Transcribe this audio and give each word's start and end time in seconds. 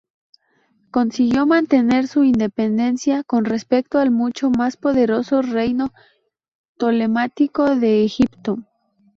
Consiguió 0.89 1.45
mantener 1.45 2.07
su 2.07 2.23
independencia 2.23 3.23
con 3.23 3.45
respecto 3.45 3.99
al 3.99 4.09
mucho 4.09 4.49
más 4.49 4.75
poderoso 4.75 5.43
reino 5.43 5.93
ptolemaico 6.75 7.75
de 7.75 8.03
Egipto. 8.05 8.57